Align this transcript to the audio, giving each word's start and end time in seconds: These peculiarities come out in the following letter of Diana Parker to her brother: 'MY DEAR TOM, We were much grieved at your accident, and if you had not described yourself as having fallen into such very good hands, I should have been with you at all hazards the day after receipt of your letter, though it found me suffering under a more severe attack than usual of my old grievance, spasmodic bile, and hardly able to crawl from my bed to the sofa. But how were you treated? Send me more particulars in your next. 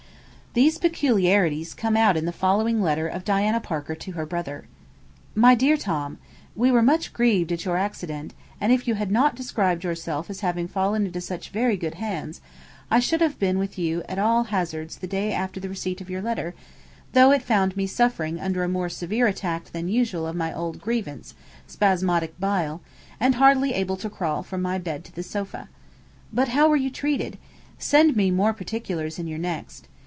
These 0.53 0.79
peculiarities 0.79 1.73
come 1.73 1.95
out 1.95 2.17
in 2.17 2.25
the 2.25 2.33
following 2.33 2.81
letter 2.81 3.07
of 3.07 3.23
Diana 3.23 3.61
Parker 3.61 3.95
to 3.95 4.11
her 4.11 4.25
brother: 4.25 4.65
'MY 5.33 5.55
DEAR 5.55 5.77
TOM, 5.77 6.17
We 6.57 6.69
were 6.71 6.81
much 6.81 7.13
grieved 7.13 7.53
at 7.53 7.63
your 7.63 7.77
accident, 7.77 8.33
and 8.59 8.73
if 8.73 8.85
you 8.85 8.95
had 8.95 9.13
not 9.13 9.33
described 9.33 9.85
yourself 9.85 10.29
as 10.29 10.41
having 10.41 10.67
fallen 10.67 11.05
into 11.05 11.21
such 11.21 11.51
very 11.51 11.77
good 11.77 11.93
hands, 11.95 12.41
I 12.89 12.99
should 12.99 13.21
have 13.21 13.39
been 13.39 13.59
with 13.59 13.79
you 13.79 14.03
at 14.09 14.19
all 14.19 14.43
hazards 14.43 14.97
the 14.97 15.07
day 15.07 15.31
after 15.31 15.57
receipt 15.61 16.01
of 16.01 16.09
your 16.09 16.21
letter, 16.21 16.53
though 17.13 17.31
it 17.31 17.43
found 17.43 17.77
me 17.77 17.87
suffering 17.87 18.37
under 18.37 18.65
a 18.65 18.67
more 18.67 18.89
severe 18.89 19.27
attack 19.27 19.71
than 19.71 19.87
usual 19.87 20.27
of 20.27 20.35
my 20.35 20.53
old 20.53 20.81
grievance, 20.81 21.33
spasmodic 21.65 22.37
bile, 22.41 22.81
and 23.21 23.35
hardly 23.35 23.71
able 23.73 23.95
to 23.95 24.09
crawl 24.09 24.43
from 24.43 24.61
my 24.61 24.77
bed 24.77 25.05
to 25.05 25.15
the 25.15 25.23
sofa. 25.23 25.69
But 26.33 26.49
how 26.49 26.67
were 26.67 26.75
you 26.75 26.89
treated? 26.89 27.37
Send 27.79 28.17
me 28.17 28.31
more 28.31 28.51
particulars 28.51 29.17
in 29.17 29.27
your 29.27 29.39
next. 29.39 29.87